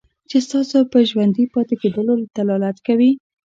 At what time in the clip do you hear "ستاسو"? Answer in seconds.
0.45-0.77